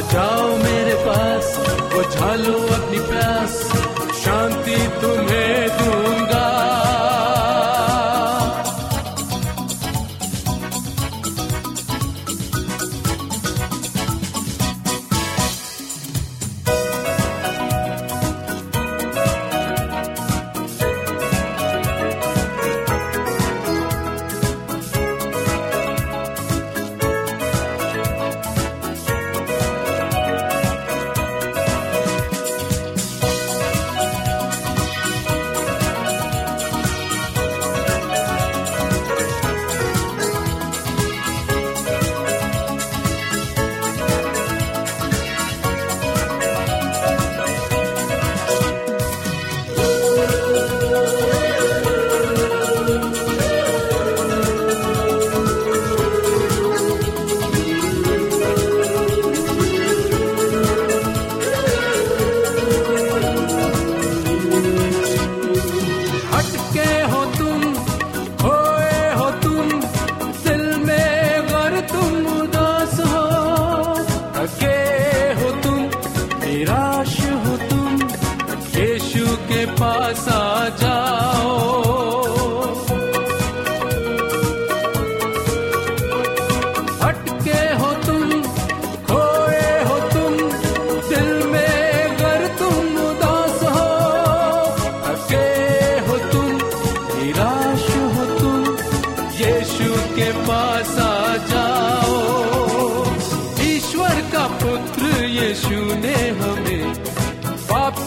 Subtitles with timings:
[0.00, 1.56] आ जाओ मेरे पास
[1.92, 3.79] बुझा लो अपनी प्यास।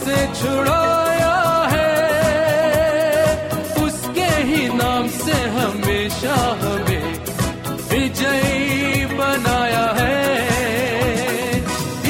[0.03, 1.36] से छुड़ाया
[1.72, 1.91] है।
[3.86, 7.08] उसके ही नाम से हमेशा हमें
[7.91, 10.19] विजयी बनाया है।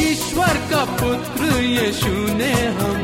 [0.09, 3.02] ईश्वर का पुत्र यीशु ने हमें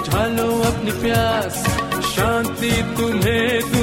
[0.00, 1.56] बुझा लो अपनी प्यास
[2.10, 3.79] शांति तुम्हें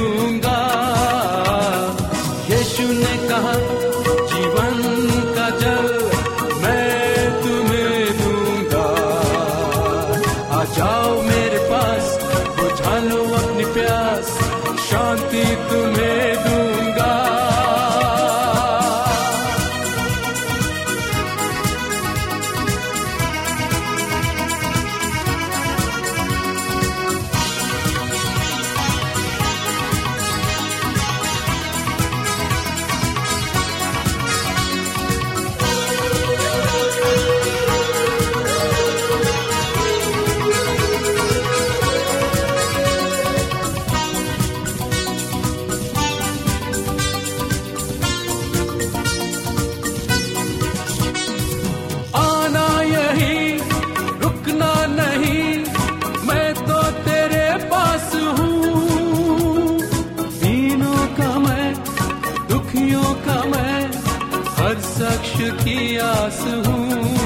[65.50, 67.17] की आस हूँ।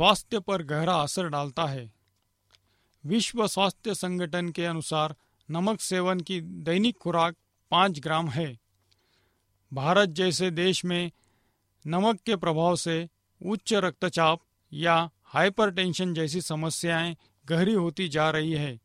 [0.00, 1.92] स्वास्थ्य पर गहरा असर डालता है।
[3.06, 5.14] विश्व स्वास्थ्य संगठन के अनुसार
[5.50, 7.36] नमक सेवन की दैनिक खुराक
[7.70, 8.58] पाँच ग्राम है।
[9.72, 11.10] भारत जैसे देश में
[11.86, 13.08] नमक के प्रभाव से
[13.46, 14.40] उच्च रक्तचाप
[14.72, 18.80] या हाइपरटेंशन जैसी समस्याएँ गहरी होती जा रही है।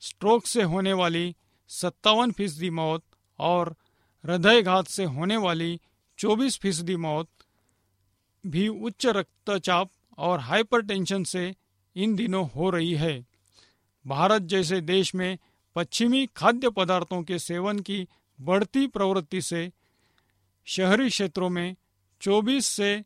[0.00, 1.36] स्ट्रोक से होने वाली
[1.68, 3.04] सत्तावन फ़ीसदी मौत
[3.38, 3.76] और
[4.26, 5.80] हृदयघात से होने वाली
[6.18, 7.28] चौबीस फ़ीसदी मौत
[8.46, 11.54] भी उच्च रक्तचाप और हाइपरटेंशन से
[11.96, 13.26] इन दिनों हो रही है।
[14.06, 15.38] भारत जैसे देश में
[15.76, 18.08] पश्चिमी खाद्य पदार्थों के सेवन की
[18.40, 19.72] बढ़ती प्रवृत्ति से
[20.64, 21.76] शहरी क्षेत्रों में
[22.20, 23.04] 24 से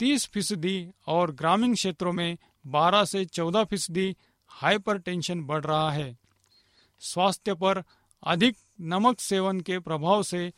[0.00, 4.16] 30 फ़ीसदी और ग्रामीण क्षेत्रों में 12 से 14 फ़ीसदी
[4.48, 6.18] हाइपरटेंशन बढ़ रहा है।
[7.00, 7.82] स्वास्थ्य पर
[8.26, 10.52] अधिक नमक सेवन के प्रभाव से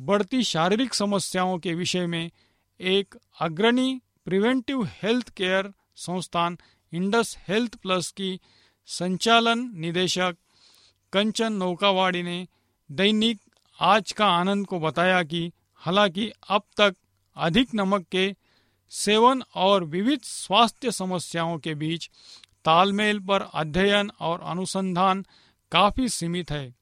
[0.00, 2.30] बढ़ती शारीरिक समस्याओं के विषय में
[2.80, 6.58] एक अग्रणी प्रिवेंटिव हेल्थ केयर संस्थान
[6.92, 8.40] इंडस हेल्थ प्लस की
[8.86, 10.36] संचालन निदेशक
[11.12, 12.48] कंचन नौकावाड़ी ने
[12.90, 13.40] दैनिक
[13.80, 16.96] आज का आनंद को बताया कि हालाँकि अब तक
[17.36, 18.36] अधिक नमक के
[18.90, 22.10] सेवन और विविध स्वास्थ्य समस्याओं के बीच
[22.64, 25.26] तालमेल पर अध्ययन और अनुसंधान
[25.72, 26.74] काफ़ी सीमित है।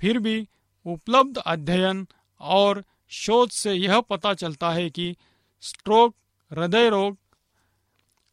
[0.00, 0.48] फिर भी
[0.86, 2.06] उपलब्ध अध्ययन
[2.40, 5.16] और शोध से यह पता चलता है कि
[5.60, 6.14] स्ट्रोक
[6.50, 7.18] हृदय रोग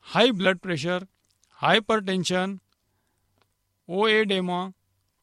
[0.02, 1.08] high blood pressure
[1.60, 2.60] hypertension
[3.90, 4.72] oedema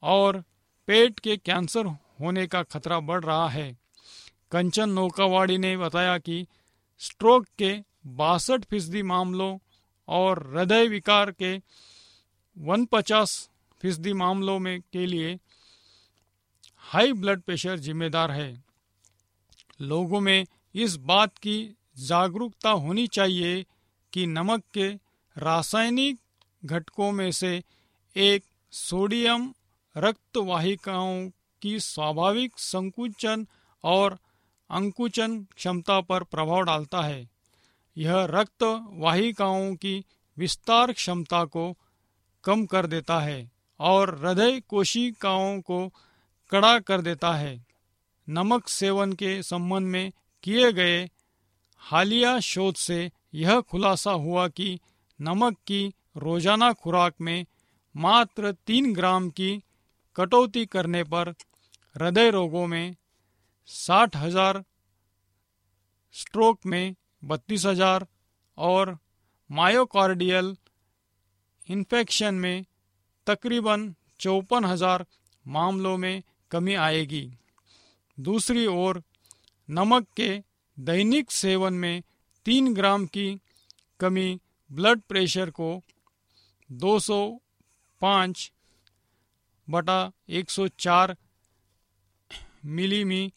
[0.03, 0.45] और
[0.87, 1.87] पेट के कैंसर
[2.21, 3.79] होने का खतरा बढ़ रहा है।
[4.53, 6.47] कंचन नौकावाड़ी ने बताया कि
[6.99, 7.73] स्ट्रोक के
[8.07, 9.59] बासठ फ़ीसदी मामलों
[10.09, 11.57] और हृदय विकार के
[12.57, 13.51] वन पचास
[13.83, 15.39] फ़ीसदी मामलों में के लिए
[16.77, 18.65] हाई ब्लड प्रेशर जिम्मेदार है।
[19.81, 23.67] लोगों में इस बात की जागरूकता होनी चाहिए
[24.13, 24.89] कि नमक के
[25.39, 26.19] रासायनिक
[26.65, 27.63] घटकों में से
[28.17, 29.55] एक सोडियम
[29.97, 31.31] रक्त वाहिकाओं
[31.63, 33.47] की स्वाभाविक संकुचन
[33.85, 34.19] और
[34.71, 37.31] अंकुचन क्षमता पर प्रभाव डालता है।
[37.97, 38.63] यह रक्त
[38.93, 40.05] वाहिकाओं की
[40.39, 41.79] विस्तार क्षमता को
[42.45, 43.51] कम कर देता है
[43.81, 45.89] और हृदय कोशिकाओं को
[46.51, 47.67] कड़ा कर देता है।
[48.29, 50.13] नमक सेवन के संबंध में
[50.43, 51.11] किए गए
[51.83, 54.79] हालिया शोध से यह खुलासा हुआ कि
[55.19, 55.83] नमक की
[56.17, 57.45] रोज़ाना खुराक में
[57.95, 59.51] मात्र तीन ग्राम की
[60.17, 61.29] कटौती करने पर
[61.97, 62.95] हृदय रोगों में
[63.69, 64.63] साठ हज़ार,
[66.15, 68.07] स्ट्रोक में बत्तीस हज़ार
[68.59, 68.97] और
[69.51, 70.57] मायोकार्डियल
[71.69, 72.65] इन्फेक्शन में
[73.27, 75.07] तकरीबन चौपन हज़ार
[75.47, 77.25] मामलों में कमी आएगी।
[78.19, 79.03] दूसरी ओर,
[79.69, 80.31] नमक के
[80.79, 82.03] दैनिक सेवन में
[82.47, 83.41] तीन ग्राम की
[84.01, 85.83] कमी ब्लड प्रेशर को
[86.71, 88.51] 205
[89.71, 91.15] बटा 104
[92.65, 93.33] मिलीमी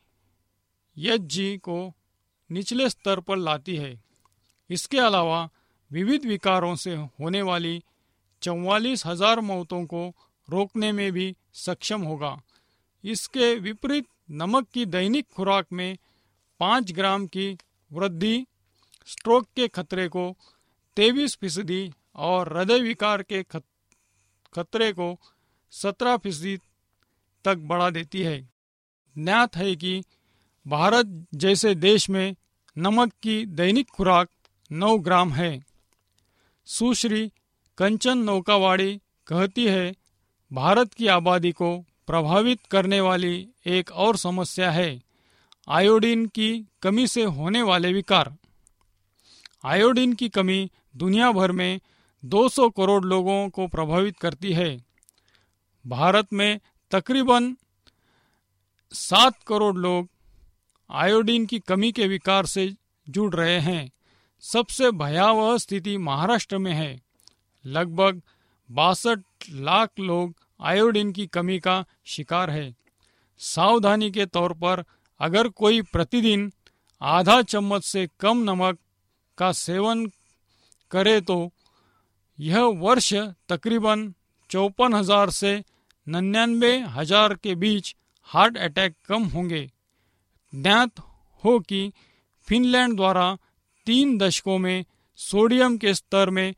[0.98, 1.94] एच जी को
[2.50, 4.04] निचले स्तर पर लाती है।
[4.70, 5.50] इसके अलावा
[5.92, 7.84] विविध विकारों से होने वाली
[8.42, 10.08] चौवालीस हज़ार मौतों को
[10.50, 12.42] रोकने में भी सक्षम होगा।
[13.04, 15.98] इसके विपरीत नमक की दैनिक खुराक में
[16.60, 17.58] पाँच ग्राम की
[17.94, 18.46] वृद्धि,
[19.08, 20.36] स्ट्रोक के खतरे को
[20.96, 25.20] तेईस फ़ीसदी और हृदय विकार के खतरे को
[25.72, 26.58] सत्रह फ़ीसदी
[27.46, 28.50] तक बढ़ा देती है।
[29.18, 30.04] ज्ञात है कि
[30.68, 32.36] भारत जैसे देश में
[32.78, 34.30] नमक की दैनिक खुराक
[34.72, 35.66] नौ ग्राम है।
[36.66, 37.32] सुश्री
[37.78, 39.96] कंचन नौकावाड़ी कहती है,
[40.54, 45.02] भारत की आबादी को प्रभावित करने वाली एक और समस्या है।
[45.67, 48.36] आयोडीन की कमी से होने वाले विकार।
[49.65, 51.79] आयोडीन की कमी दुनिया भर में
[52.25, 54.86] 200 करोड़ लोगों को प्रभावित करती है।
[55.88, 56.60] भारत में
[56.91, 57.57] तकरीबन
[58.93, 60.10] सात करोड़ लोग
[60.89, 62.75] आयोडीन की कमी के विकार से
[63.10, 63.91] जुड़ रहे हैं।
[64.41, 67.01] सबसे भयावह स्थिति महाराष्ट्र में है।
[67.65, 68.22] लगभग
[68.72, 69.19] बासठ
[69.50, 72.75] लाख लोग आयोडीन की कमी का शिकार है।
[73.38, 74.84] सावधानी के तौर पर
[75.19, 76.51] अगर कोई प्रतिदिन
[77.01, 78.77] आधा चम्मच से कम नमक
[79.38, 80.05] का सेवन
[80.91, 81.38] करे तो
[82.39, 83.13] यह वर्ष
[83.50, 84.13] तकरीबन
[84.50, 85.53] चौपन हज़ार से
[86.07, 87.95] निन्यानवे हज़ार के बीच
[88.29, 89.69] हार्ट अटैक कम होंगे।
[90.53, 91.00] ज्ञात
[91.43, 91.91] हो कि
[92.48, 93.38] फिनलैंड द्वारा
[93.88, 94.86] तीन दशकों में
[95.19, 96.53] सोडियम के स्तर में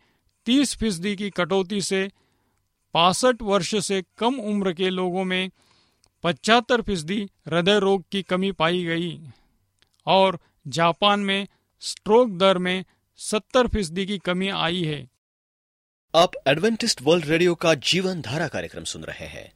[0.47, 2.07] तीस फ़ीसदी की कटौती से
[2.95, 5.49] पासठ वर्ष से कम उम्र के लोगों में
[6.27, 9.19] पचहत्तर फ़ीसदी हृदय रोग की कमी पाई गई
[10.05, 11.48] और जापान में
[11.79, 12.86] स्ट्रोक दर में
[13.19, 15.07] सत्तर फ़ीसदी की कमी आई है।
[16.15, 19.51] आप एडवेंटिस्ट वर्ल्ड रेडियो का जीवन धारा कार्यक्रम सुन रहे हैं।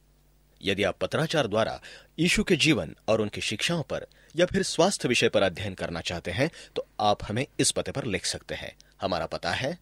[0.62, 1.80] यदि आप पत्राचार द्वारा
[2.18, 6.30] यीशु के जीवन और उनकी शिक्षाओं पर या फिर स्वास्थ्य विषय पर अध्ययन करना चाहते
[6.30, 9.78] हैं तो आप हमें इस पते पर लिख सकते हैं। हमारा पता है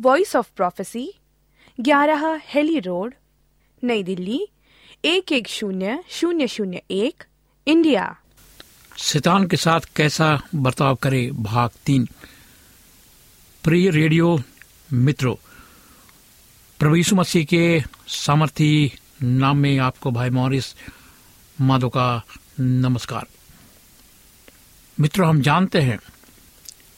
[0.00, 1.12] वॉइस ऑफ़ प्रोफेसी
[1.80, 3.14] ग्यारह हेली रोड
[3.84, 4.48] नई दिल्ली
[5.04, 7.24] एक एक शून्य शून्य शून्य एक,
[7.66, 8.16] इंडिया।
[8.98, 12.08] शैतान के साथ कैसा बर्ताव करे भाग तीन?
[13.64, 14.42] प्रिय रेडियो
[14.92, 15.34] मित्रों,
[16.78, 18.92] प्रभु यीशु मसीह के सामर्थी
[19.22, 20.74] नाम में आपको भाई मॉरिस
[21.60, 22.22] माधो का
[22.60, 23.26] नमस्कार।
[25.00, 25.98] मित्रों, हम जानते हैं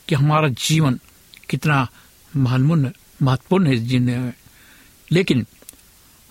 [0.09, 1.01] कि हमारा जीवन
[1.49, 1.87] कितना
[2.37, 2.91] महत्वपूर्ण
[3.23, 4.35] महत्वपूर्ण है जीने में,
[5.13, 5.47] लेकिन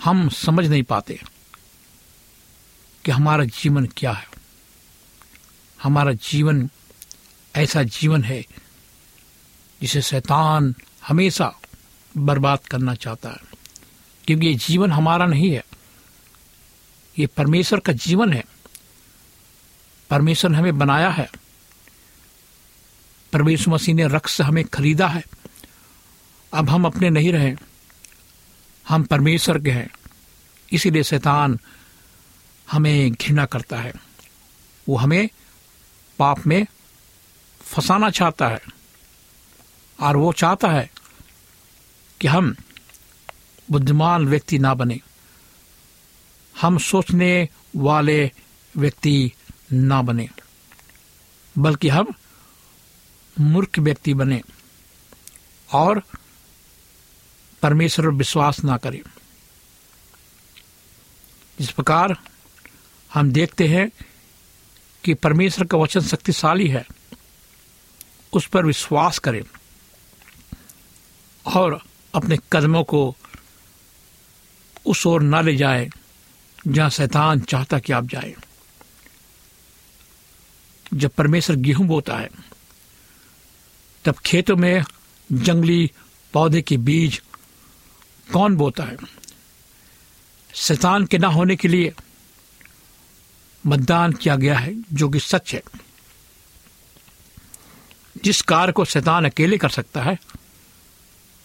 [0.04, 1.22] हम समझ नहीं पाते।
[3.06, 4.28] कि हमारा जीवन क्या है?
[5.84, 6.70] हमारा जीवन
[7.56, 8.46] ऐसा जीवन है
[9.82, 10.76] जिसे शैतान
[11.08, 11.54] हमेशा
[12.18, 13.38] बर्बाद करना चाहता है।
[14.28, 15.66] क्योंकि ये जीवन हमारा नहीं है,
[17.20, 18.46] ये परमेश्वर का जीवन है।
[20.10, 21.30] परमेश्वर ने हमें बनाया है।
[23.34, 25.24] परमेश्वर मसीह ने रक्त से हमें खरीदा है।
[26.54, 27.56] अब हम अपने नहीं रहे,
[28.90, 29.90] हम परमेश्वर के हैं।
[30.74, 31.60] इसीलिए शैतान
[32.72, 33.94] हमें घृणा करता है।
[34.88, 35.30] वो हमें
[36.20, 36.66] पाप में
[37.62, 38.62] फंसाना चाहता है
[40.00, 40.90] और वो चाहता है
[42.22, 42.56] कि हम
[43.72, 45.00] बुद्धिमान व्यक्ति ना बने।
[46.56, 48.32] हम सोचने वाले
[48.76, 49.32] व्यक्ति
[49.74, 50.30] ना बने,
[51.56, 52.14] बल्कि हम
[53.38, 54.42] मूर्ख व्यक्ति बने
[55.70, 56.02] और
[57.64, 59.02] परमेश्वर विश्वास ना करें।
[61.60, 62.18] इस प्रकार
[63.14, 63.92] हम देखते हैं
[65.04, 66.86] कि परमेश्वर का वचन शक्तिशाली है।
[68.34, 69.42] उस पर विश्वास करें
[71.46, 71.82] और
[72.16, 73.16] अपने कदमों को
[74.86, 75.90] उस ओर न ले जाए,
[76.68, 78.36] जहाँ शैतान चाहता कि आप जाए।
[80.94, 82.30] जब परमेश्वर गेहूँ बोता है,
[84.06, 84.84] तब खेतों में
[85.32, 85.92] जंगली
[86.34, 87.22] पौधे के बीज
[88.34, 88.98] कौन बोता है?
[90.54, 91.94] शैतान के ना होने के लिए
[93.66, 95.64] मतदान किया गया है, जो कि सच है।
[98.24, 100.20] जिस कार्य को शैतान अकेले कर सकता है,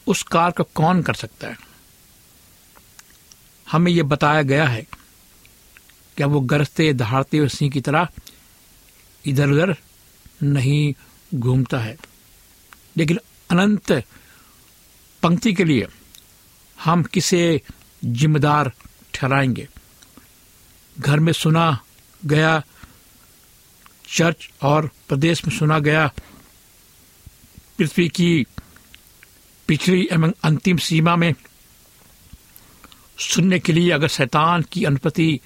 [0.07, 1.59] उस कार्य को कौन कर सकता है?
[3.71, 4.83] हमें यह बताया गया है
[6.17, 8.09] कि वो गरजते, दहाड़ते हुए सिंह की तरह
[9.27, 9.77] इधर उधर
[10.43, 10.95] नहीं
[11.35, 11.97] घूमता है।
[12.97, 13.19] लेकिन
[13.51, 13.93] अनंत
[15.23, 15.89] पंक्ति के लिए
[16.85, 17.63] हम किसे
[18.05, 18.73] जिम्मेदार
[19.15, 19.69] ठहराएँगे?
[20.99, 21.85] घर में सुना
[22.27, 22.63] गया,
[24.09, 26.13] चर्च और प्रदेश में सुना गया
[27.79, 28.47] पृथ्वी की
[29.69, 31.35] पिछली एवं अंतिम सीमा में
[33.19, 35.41] सुनने के लिए अगर शैतान की अनुपति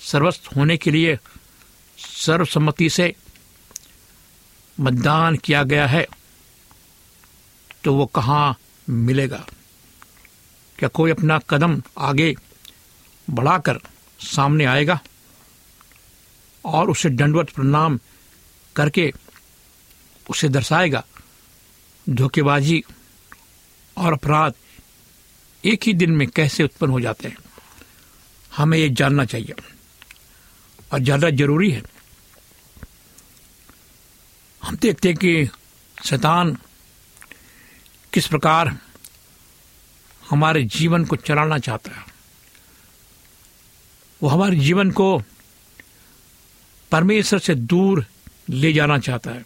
[0.00, 1.18] सर्वस्थ होने के लिए
[1.98, 3.16] सर्वसम्मति से
[4.80, 6.06] मतदान किया गया है
[7.84, 8.56] तो वो कहाँ
[8.90, 9.46] मिलेगा?
[10.78, 12.36] क्या कोई अपना कदम आगे
[13.30, 13.80] बढ़ाकर
[14.20, 15.00] सामने आएगा?
[16.64, 17.98] और उसे दंडवत प्रणाम
[18.76, 19.12] करके
[20.26, 21.02] उसे दर्शाएगा।
[22.06, 22.82] धोखेबाजी
[23.96, 24.54] और अपराध
[25.64, 27.36] एक ही दिन में कैसे उत्पन्न हो जाते हैं?
[28.52, 29.54] हमें ये जानना चाहिए।
[30.92, 31.82] और ज़्यादा ज़रूरी है,
[34.62, 35.48] हम देखते हैं कि
[35.96, 36.56] शैतान
[38.12, 38.76] किस प्रकार
[40.22, 42.04] हमारे जीवन को चलाना चाहता है।
[44.20, 45.16] वो हमारे जीवन को
[46.92, 48.04] परमेश्वर से दूर
[48.50, 49.44] ले जाना चाहता है।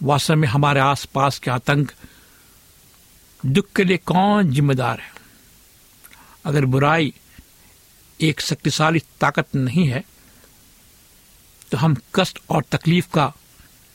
[0.00, 1.92] वास्तव में हमारे आसपास के आतंक
[3.42, 5.12] दुख के लिए कौन जिम्मेदार है?
[6.44, 7.12] अगर बुराई
[8.20, 10.04] एक शक्तिशाली ताकत नहीं है
[11.72, 13.32] तो हम कष्ट और तकलीफ़ का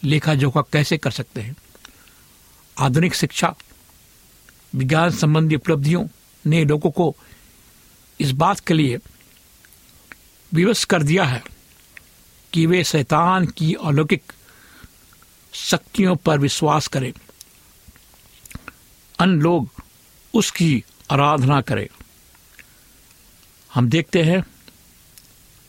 [0.03, 1.55] लेखा जोखा कैसे कर सकते हैं?
[2.77, 3.53] आधुनिक शिक्षा,
[4.75, 6.05] विज्ञान संबंधी उपलब्धियों
[6.45, 7.15] ने लोगों को
[8.19, 8.97] इस बात के लिए
[10.53, 11.43] विवश कर दिया है
[12.53, 14.33] कि वे शैतान की अलौकिक
[15.53, 17.13] शक्तियों पर विश्वास करें।
[19.19, 19.69] अन्य लोग
[20.33, 21.87] उसकी आराधना करें।
[23.73, 24.43] हम देखते हैं,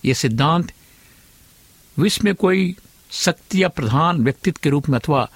[0.05, 0.73] ये सिद्धांत
[1.99, 2.77] विश्व में कोई
[3.11, 5.31] शक्ति या प्रधान व्यक्तित्व के रूप में अथवा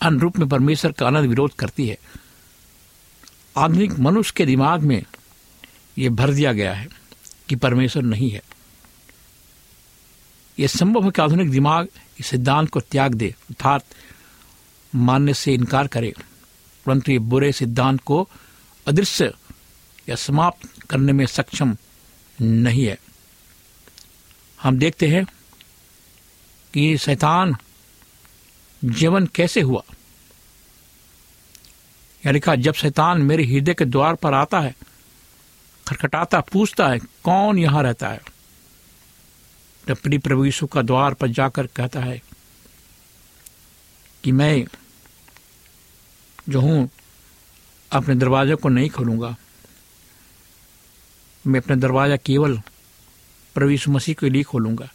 [0.00, 1.98] अन्य रूप में परमेश्वर का आनंद विरोध करती है।
[3.56, 5.04] आधुनिक मनुष्य के दिमाग में
[5.98, 6.88] यह भर दिया गया है
[7.48, 8.42] कि परमेश्वर नहीं है।
[10.58, 11.88] यह संभव है कि आधुनिक दिमाग
[12.20, 13.84] इस सिद्धांत को त्याग दे, अर्थात
[14.92, 16.12] मानने से इनकार करे,
[16.86, 18.28] परंतु ये बुरे सिद्धांत को
[18.86, 19.32] अदृश्य
[20.08, 21.76] या समाप्त करने में सक्षम
[22.38, 22.98] नहीं है।
[24.60, 25.24] हम देखते हैं
[26.74, 27.56] कि शैतान
[28.84, 29.82] जीवन कैसे हुआ।
[32.26, 34.74] यानी कहा जब शैतान मेरे हृदय के द्वार पर आता है,
[35.86, 38.20] खटखटाता, पूछता है, कौन यहाँ रहता है?
[39.90, 42.22] अपनी प्रभु यीशु का द्वार पर जाकर कहता है
[44.24, 44.66] कि मैं
[46.48, 46.90] जो हूँ,
[47.92, 49.36] अपने दरवाजे को नहीं खोलूँगा।
[51.46, 52.60] मैं अपना दरवाज़ा केवल
[53.54, 54.88] प्रभु यीशु मसीह के लिए खोलूँगा।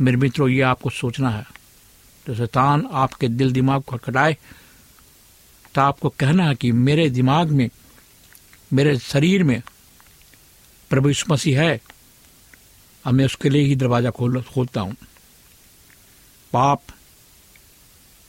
[0.00, 1.46] मेरे मित्रों, ये आपको सोचना है।
[2.26, 4.36] तो शैतान आपके दिल दिमाग को खटखटाए।
[5.74, 7.70] तो आपको कहना है कि मेरे दिमाग में,
[8.72, 9.62] मेरे शरीर में
[10.90, 11.80] प्रभु यीशु मसीह है।
[13.06, 14.94] अब मैं उसके लिए ही दरवाज़ा खोल, खोलता हूँ।
[16.52, 16.82] पाप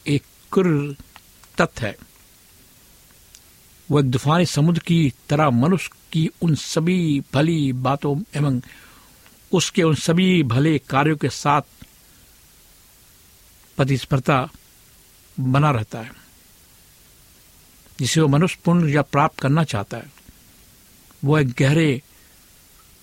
[0.06, 0.96] एक कुर
[1.58, 1.96] तथ्य है।
[3.90, 8.62] वह तूफानी समुद्र की तरह मनुष्य की उन सभी भली बातों एवं
[9.52, 11.62] उसके उन सभी भले कार्यों के साथ
[13.78, 14.48] प्रतिस्पर्धा
[15.38, 16.12] बना रहता है,
[18.00, 20.12] जिसे वो मनुष्य पुण्य या प्राप्त करना चाहता है।
[21.24, 22.02] वो एक गहरे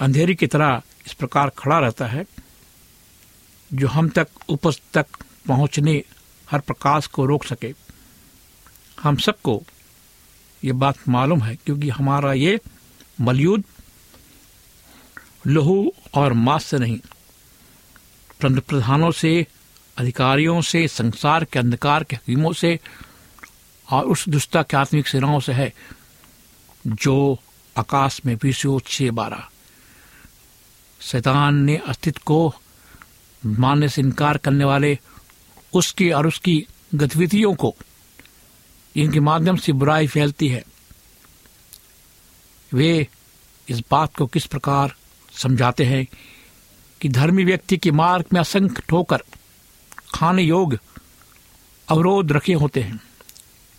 [0.01, 2.25] अंधेरी की तरह इस प्रकार खड़ा रहता है
[3.73, 5.07] जो हम तक उपज तक
[5.49, 6.03] पहुँचने
[6.51, 7.75] हर प्रकाश को रोक सके।
[9.03, 9.63] हम सबको
[10.65, 12.61] ये बात मालूम है क्योंकि हमारा ये
[13.21, 13.65] मलयुद्ध
[15.47, 16.99] लहू और मांस से नहीं
[18.41, 19.47] परंतु प्रधानों से,
[19.97, 22.79] अधिकारियों से, संसार के अंधकार के हकीमों से
[23.93, 25.73] और उस दुष्टा के आत्मिक सेनाओं से है
[26.87, 27.39] जो
[27.77, 29.49] आकाश में बीसो छह बारह
[31.05, 32.55] शैतान ने अस्तित्व को
[33.47, 34.99] मानने से इनकार करने वाले
[35.75, 37.75] उसकी और उसकी गतिविधियों को
[38.97, 40.65] इनके माध्यम से बुराई फैलती है।
[42.73, 43.09] वे
[43.69, 44.95] इस बात को किस प्रकार
[45.33, 46.07] समझाते हैं
[47.01, 49.23] कि धर्मी व्यक्ति के मार्ग में असंख्य ठोकर
[50.15, 50.79] खाने योग
[51.89, 53.01] अवरोध रखे होते हैं।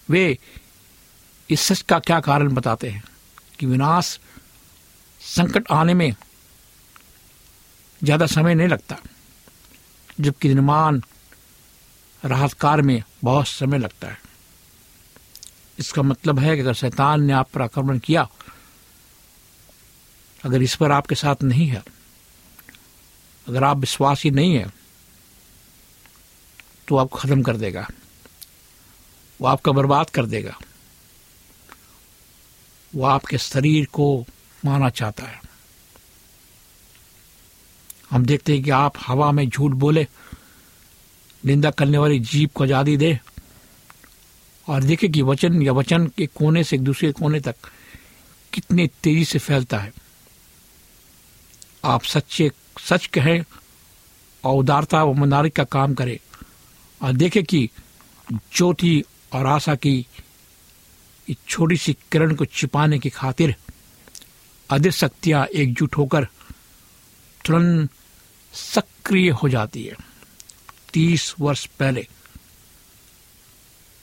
[0.10, 0.38] वे
[1.50, 3.04] इस सच का क्या कारण बताते हैं
[3.60, 4.20] कि विनाश
[5.22, 6.14] संकट आने में
[8.06, 8.98] ज़्यादा समय नहीं लगता,
[10.18, 11.02] जबकि निर्माण
[12.24, 14.18] राहत कार्य में बहुत समय लगता है।
[15.78, 18.28] इसका मतलब है कि अगर शैतान ने आप पर आक्रमण किया,
[20.44, 21.84] अगर इस पर आपके साथ नहीं है,
[23.48, 24.72] अगर आप विश्वासी नहीं है
[26.88, 27.88] तो आपको खत्म कर देगा,
[29.39, 30.58] वो आपका बर्बाद कर देगा,
[32.94, 34.26] वो आपके शरीर को
[34.63, 35.44] माना चाहता है।
[38.12, 40.08] हम देखते हैं कि आप हवा में झूठ बोले,
[41.46, 43.20] निंदा करने वाली जीप को आज़ादी दे।
[44.68, 47.56] और देखे कि वचन, या वचन के कोने से एक दूसरे कोने तक
[48.54, 49.94] कितने तेज़ी से फैलता है।
[51.86, 53.44] आप सच्चे, सच कहें
[54.44, 56.18] और उदारता व मनारिक का काम करें।
[57.02, 57.70] और देखे कि
[58.32, 60.06] ज्योति और आशा की
[61.48, 63.56] छोटी सी किरण को छिपाने की खातिर
[64.70, 66.28] अधिक शक्तियाँ एकजुट होकर
[67.45, 67.89] तुरंत
[68.53, 69.93] सक्रिय हो जाती है।
[70.93, 72.08] तीस वर्ष पहले,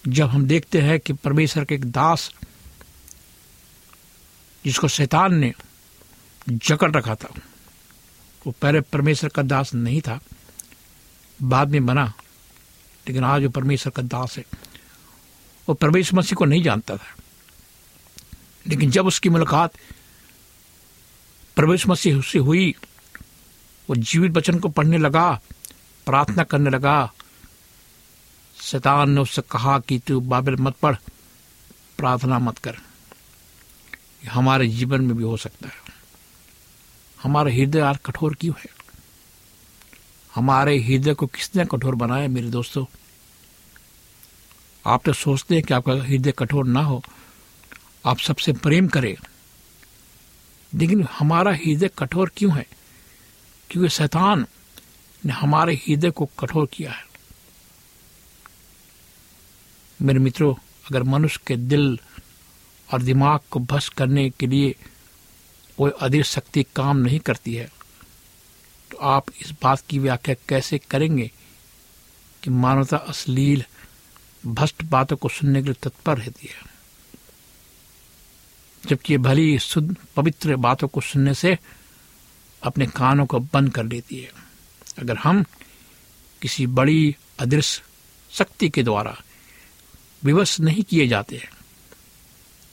[0.09, 2.35] जब हम देखते हैं कि परमेश्वर के एक दास,
[4.65, 5.53] जिसको शैतान ने
[6.49, 7.35] जकड़ रखा था,
[8.47, 10.21] वो पहले परमेश्वर का दास नहीं था,
[11.43, 12.13] बाद में बना,
[13.09, 14.45] लेकिन आज वो परमेश्वर का दास है।
[15.69, 17.17] वो परमेश्वर मसीह को नहीं जानता था।
[18.69, 19.73] लेकिन जब उसकी मुलाकात
[21.57, 22.75] परमेश्वर मसीह से हुई
[23.91, 25.41] वो जीवित वचन को पढ़ने लगा,
[26.07, 27.13] प्रार्थना करने लगा।
[28.63, 30.97] शैतान ने उससे कहा कि तू बाबिल मत पढ़,
[31.99, 32.77] प्रार्थना मत कर।
[34.31, 35.75] हमारे जीवन में भी हो सकता है।
[37.23, 38.67] हमारा हृदय आज कठोर क्यों है?
[40.35, 42.85] हमारे हृदय को किसने कठोर बनाया मेरे दोस्तों?
[44.87, 47.03] आप तो सोचते हैं कि आपका हृदय कठोर ना हो।
[48.07, 49.17] आप सबसे प्रेम करें।
[50.75, 52.67] लेकिन हमारा हृदय कठोर क्यों है?
[53.73, 54.47] क्योंकि शैतान
[55.27, 57.05] ने हमारे हृदय को कठोर किया है।
[60.03, 61.99] मेरे मित्रों, अगर मनुष्य के दिल
[62.93, 64.75] और दिमाग को भस्म करने के लिए
[65.79, 67.71] कोई अधिक शक्ति काम नहीं करती है
[68.91, 71.31] तो आप इस बात की व्याख्या कैसे करेंगे
[72.43, 73.65] कि मानवता अश्लील
[74.47, 76.73] भ्रष्ट बातों को सुनने के लिए तत्पर रहती है?
[78.87, 81.59] जबकि भली, शुद्ध, पवित्र बातों को सुनने से
[82.65, 84.31] अपने कानों को बंद कर लेती है।
[84.99, 85.45] अगर हम
[86.43, 87.83] किसी बड़ी, अदृश्य
[88.33, 89.17] शक्ति के द्वारा
[90.23, 91.51] विवश नहीं किए जाते हैं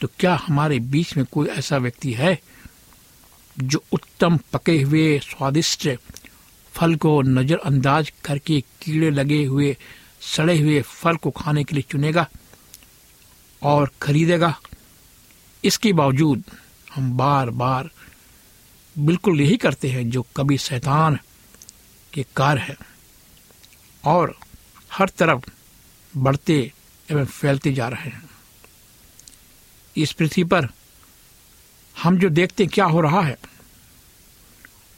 [0.02, 2.38] तो क्या हमारे बीच में कोई ऐसा व्यक्ति है
[3.58, 5.88] जो उत्तम पके हुए, स्वादिष्ट
[6.74, 9.76] फल को नजरअंदाज करके कीड़े लगे हुए,
[10.22, 12.28] सड़े हुए फल को खाने के लिए चुनेगा
[13.62, 14.60] और खरीदेगा?
[15.64, 16.44] इसके बावजूद
[16.96, 17.90] हम बार बार
[18.98, 21.20] बिल्कुल यही करते हैं जो कभी शैतान
[22.14, 22.78] के कार्य है।
[24.06, 24.40] और
[24.92, 25.50] हर तरफ़
[26.18, 26.74] बढ़ते
[27.12, 28.30] एवं फैलते जा रहे हैं।
[29.98, 30.68] इस पृथ्वी पर
[32.04, 33.38] हम जो देखते क्या हो रहा है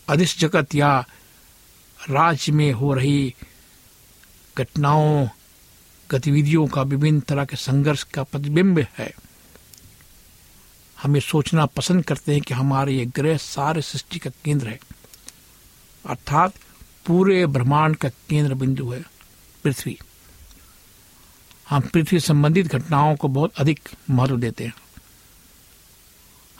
[0.10, 1.06] अधिस जगत या
[2.10, 3.36] राज्य में हो रही
[4.58, 5.27] घटनाओं,
[6.12, 9.13] गतिविधियों का विभिन्न तरह के संघर्ष का प्रतिबिंब है।
[11.04, 14.80] हमें सोचना पसंद करते हैं कि हमारे ये ग्रह सारे सृष्टि का केंद्र है।
[16.06, 16.54] अर्थात
[17.06, 19.04] पूरे ब्रह्मांड का केंद्र बिंदु है
[19.64, 20.00] पृथ्वी।
[21.70, 24.74] हम पृथ्वी संबंधित घटनाओं को बहुत अधिक महत्व देते हैं।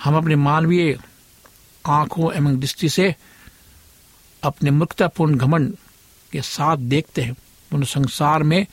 [0.04, 1.00] हम अपने मानवीय
[1.86, 3.16] आँखों एवं दृष्टि से
[4.44, 5.76] अपने मुक्तापूर्ण घमंड
[6.32, 7.36] के साथ देखते हैं।
[7.74, 8.68] उन संसार में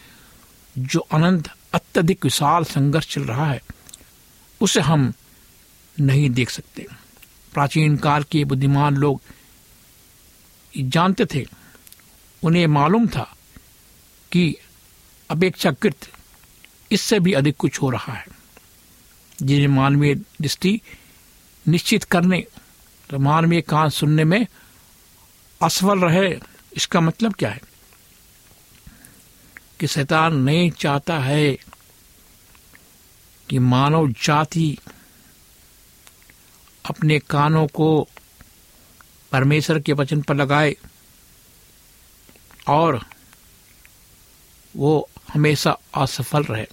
[0.79, 3.63] जो अनंत, अत्यधिक विशाल संघर्ष चल रहा है,
[4.61, 5.13] उसे हम
[6.01, 6.87] नहीं देख सकते।
[7.53, 9.21] प्राचीन काल के बुद्धिमान लोग
[10.75, 11.45] जानते थे।
[12.43, 13.37] उन्हें मालूम था
[14.33, 14.55] कि
[15.31, 16.09] अपेक्षाकृत
[16.93, 18.27] इससे भी अधिक कुछ हो रहा है।
[19.43, 20.81] जिन्हें मानवीय दृष्टि
[21.67, 22.45] निश्चित करने
[23.11, 24.47] तो मानवीय कान सुनने में
[25.61, 26.39] असफल रहे,
[26.77, 27.61] इसका मतलब क्या है?
[29.81, 31.53] कि शैतान नहीं चाहता है
[33.49, 34.79] कि मानव जाति
[36.89, 38.09] अपने कानों को
[39.33, 40.77] परमेश्वर के वचन पर लगाए
[42.69, 43.07] और
[44.77, 46.67] वो हमेशा असफल रहे।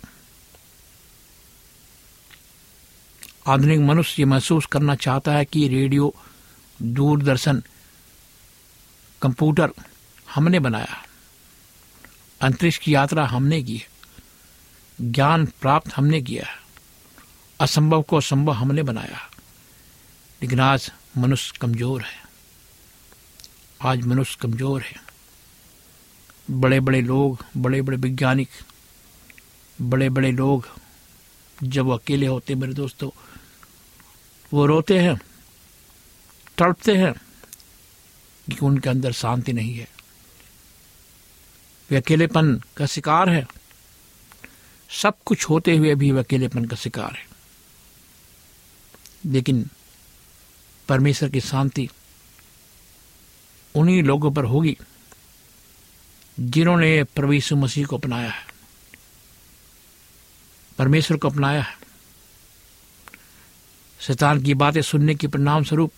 [3.48, 6.16] आधुनिक मनुष्य ये महसूस करना चाहता है कि रेडियो,
[6.82, 7.64] दूरदर्शन,
[9.22, 9.70] कंप्यूटर
[10.36, 11.06] हमने बनाया
[12.42, 13.88] अंतरिक्ष की यात्रा हमने की है।
[15.12, 16.58] ज्ञान प्राप्त हमने किया है।
[17.60, 19.30] असंभव को संभव हमने बनाया
[20.42, 22.24] लेकिन आज मनुष्य कमज़ोर है।
[23.82, 24.96] आज मनुष्य कमज़ोर है।
[26.52, 28.50] बड़े बड़े लोग बड़े बड़े वैज्ञानिक
[29.82, 30.68] बड़े बड़े लोग
[31.64, 33.10] जब अकेले होते मेरे दोस्तों,
[34.54, 35.18] वो रोते हैं,
[36.58, 37.14] तड़पते हैं
[38.48, 39.88] कि उनके अंदर शांति नहीं है।
[41.90, 43.48] वे अकेलेपन का शिकार है।
[44.90, 47.26] सब कुछ होते हुए भी वे अकेलेपन का शिकार है।
[49.26, 49.70] लेकिन
[50.90, 51.90] परमेश्वर की शांति
[53.76, 54.78] उन्हीं लोगों पर होगी
[56.40, 58.48] जिन्होंने प्रभु यीशु मसीह को अपनाया है।
[60.78, 61.78] परमेश्वर को अपनाया है।
[64.00, 65.94] शैतान की बातें सुनने के परिणाम स्वरूप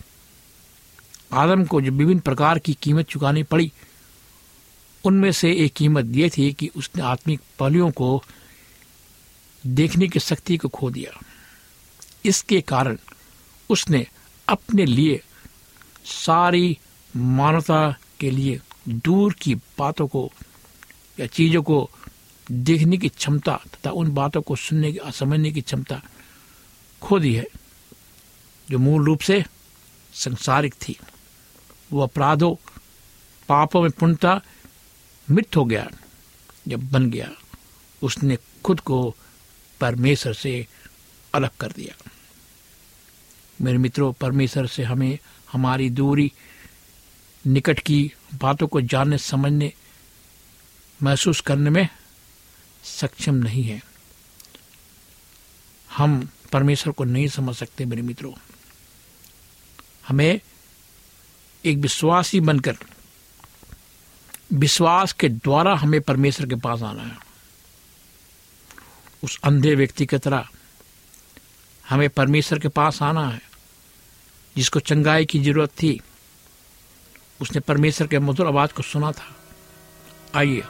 [1.33, 3.71] आदम को जो विभिन्न प्रकार की कीमत चुकानी पड़ी,
[5.03, 8.23] उनमें से एक कीमत यह थी कि उसने आत्मिक पहलुओं को
[9.67, 11.19] देखने की शक्ति को खो दिया।
[12.25, 12.97] इसके कारण
[13.69, 14.07] उसने
[14.49, 15.21] अपने लिए
[16.05, 16.77] सारी
[17.15, 20.31] मानवता के लिए दूर की बातों को
[21.19, 21.89] या चीज़ों को
[22.51, 26.01] देखने की क्षमता तथा उन बातों को सुनने की समझने की क्षमता
[27.01, 27.47] खो दी है,
[28.69, 29.45] जो मूल रूप से
[30.13, 30.99] संसारिक थी।
[31.93, 32.55] वो अपराधों,
[33.47, 34.41] पापों में पूर्णता
[35.31, 35.89] मृत हो गया,
[36.67, 37.29] जब बन गया।
[38.03, 39.15] उसने खुद को
[39.81, 40.67] परमेश्वर से
[41.33, 42.11] अलग कर दिया।
[43.61, 45.19] मेरे मित्रों, परमेश्वर से हमें
[45.51, 46.31] हमारी दूरी,
[47.47, 49.73] निकट की बातों को जानने, समझने,
[51.03, 51.89] महसूस करने में
[52.83, 53.83] सक्षम नहीं है।
[55.91, 58.33] हम परमेश्वर को नहीं समझ सकते, मेरे मित्रों।
[60.07, 60.41] हमें
[61.65, 62.77] एक विश्वासी बनकर,
[64.53, 67.17] विश्वास के द्वारा हमें परमेश्वर के पास आना है।
[69.23, 70.49] उस अंधे व्यक्ति की तरह
[71.89, 73.46] हमें परमेश्वर के पास आना है।
[74.57, 75.99] जिसको चंगाई की ज़रूरत थी,
[77.41, 79.35] उसने परमेश्वर के मधुर आवाज़ को सुना था।
[80.35, 80.63] आइए,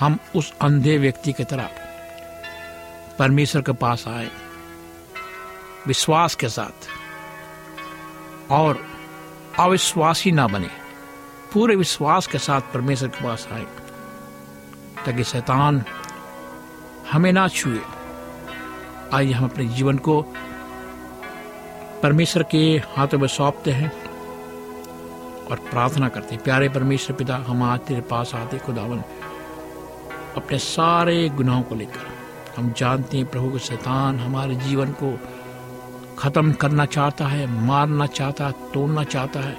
[0.00, 1.70] हम उस अंधे व्यक्ति की तरह
[3.18, 4.30] परमेश्वर के पास आए,
[5.86, 6.88] विश्वास के साथ।
[8.50, 8.86] और
[9.58, 10.70] अविश्वासी ना बने,
[11.52, 13.66] पूरे विश्वास के साथ परमेश्वर के पास आए,
[15.06, 15.84] ताकि शैतान
[17.12, 17.80] हमें ना छुए।
[19.12, 20.20] आइए, हम अपने जीवन को
[22.02, 23.92] परमेश्वर के हाथों में सौंपते हैं
[25.50, 29.02] और प्रार्थना करते हैं। प्यारे परमेश्वर पिता, हम आज तेरे पास आते खुदावन।
[30.36, 32.08] अपने सारे गुनाहों को लेकर।
[32.56, 35.18] हम जानते हैं प्रभु के शैतान हमारे जीवन को
[36.18, 39.56] खत्म करना चाहता है, मारना चाहता है, तोड़ना चाहता है,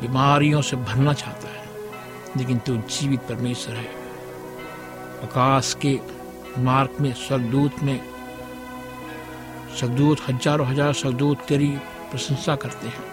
[0.00, 1.68] बीमारियों से भरना चाहता है।
[2.36, 3.88] लेकिन तू जीवित परमेश्वर है।
[5.22, 6.00] आकाश के
[6.58, 8.13] मार्ग में, स्वर्गदूत में
[9.74, 11.68] स्वर्गदूत हज़ारों हज़ार स्वर्गदूत तेरी
[12.10, 13.04] प्रशंसा करते हैं।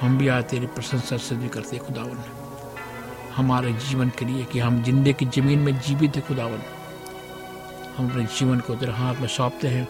[0.00, 2.18] हम भी आज तेरी प्रशंसा से भी करते खुदावन।
[3.36, 6.62] हमारे जीवन के लिए कि हम जिंदे की ज़मीन में जीवित है, खुदावन।
[7.96, 9.88] हम अपने जीवन को तेरे हाथ में सौंपते हैं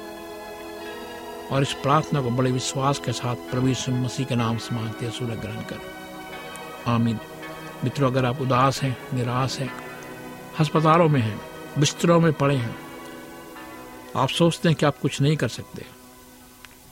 [1.51, 5.13] और इस प्रार्थना को बड़े विश्वास के साथ यीशु मसीह के नाम से मांगते हैं
[5.13, 5.81] सूर्य ग्रहण कर।
[6.91, 7.19] आमीन।
[7.85, 9.71] मित्रों, अगर आप उदास हैं, निराश हैं,
[10.61, 11.41] अस्पतालों में हैं,
[11.79, 12.75] बिस्तरों में पड़े हैं
[14.17, 15.87] आप सोचते हैं कि आप कुछ नहीं कर सकते।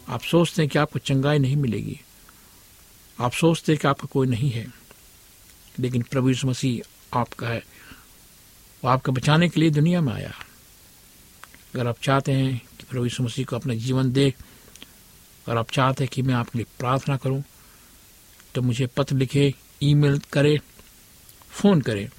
[0.08, 2.00] आप सोचते हैं कि आपको चंगाई नहीं मिलेगी।
[3.20, 4.72] आप सोचते हैं कि आपका कोई नहीं है।
[5.78, 7.64] लेकिन प्रभु यीशु मसीह आपका है।
[8.84, 10.32] वो आपको बचाने के लिए दुनिया में आया।
[11.74, 14.34] अगर आप चाहते हैं कि प्रभु यीशु मसीह को अपना जीवन दे
[15.48, 17.44] और आप चाहते हैं कि मैं आपके लिए प्रार्थना करूँ
[18.54, 20.58] तो मुझे पत्र लिखे, ईमेल करें,
[21.50, 22.10] फ़ोन करें।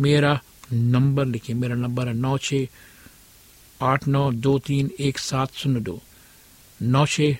[0.00, 0.40] मेरा
[0.72, 2.54] नंबर लिखे। मेरा नंबर है नौ छ
[3.84, 6.00] आठ नौ दो तीन एक सात शून्य दो।
[6.80, 7.34] नौ छ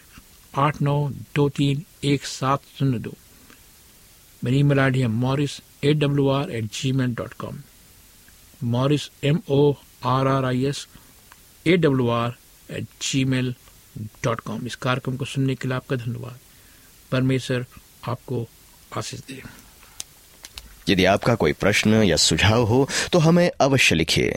[0.54, 0.96] आठ नौ
[1.34, 3.12] दो तीन एक सात शून्य दो।
[4.42, 7.62] मेरी ईमेल आई डी है Morris A W R at Gmail dot com
[8.74, 9.72] Morris M O
[10.06, 10.86] R R I S
[11.66, 12.36] A W R
[12.68, 12.86] at
[13.24, 13.54] Gmail
[14.24, 16.38] dot com इस कार्यक्रम को सुनने के लिए आपका धन्यवाद।
[17.12, 17.66] परमेश्वर
[18.08, 18.46] आपको
[18.96, 19.42] आशीष दे।
[20.88, 24.36] यदि आपका कोई प्रश्न या सुझाव हो तो हमें अवश्य लिखिए।